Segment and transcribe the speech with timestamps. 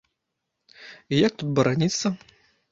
[0.79, 2.07] І як тут бараніцца?